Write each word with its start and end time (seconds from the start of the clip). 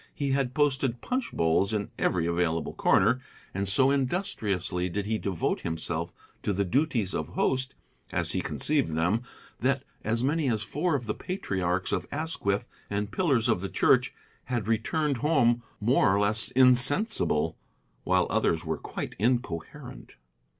He 0.15 0.31
had 0.31 0.55
posted 0.55 0.99
punch 0.99 1.31
bowls 1.31 1.73
in 1.73 1.91
every 1.99 2.25
available 2.25 2.73
corner, 2.73 3.21
and 3.53 3.69
so 3.69 3.91
industriously 3.91 4.89
did 4.89 5.05
he 5.05 5.19
devote 5.19 5.61
himself 5.61 6.11
to 6.41 6.53
the 6.53 6.65
duties 6.65 7.13
of 7.13 7.27
host, 7.27 7.75
as 8.11 8.31
he 8.31 8.41
conceived 8.41 8.95
them, 8.95 9.21
that 9.59 9.83
as 10.03 10.23
many 10.23 10.49
as 10.49 10.63
four 10.63 10.95
of 10.95 11.05
the 11.05 11.13
patriarchs 11.13 11.91
of 11.91 12.07
Asquith 12.11 12.67
and 12.89 13.11
pillars 13.11 13.47
of 13.47 13.61
the 13.61 13.69
church 13.69 14.11
had 14.45 14.67
returned 14.67 15.17
home 15.17 15.61
more 15.79 16.15
or 16.15 16.19
less 16.19 16.49
insensible, 16.49 17.55
while 18.03 18.25
others 18.31 18.65
were 18.65 18.77
quite 18.79 19.13
incoherent. 19.19 20.15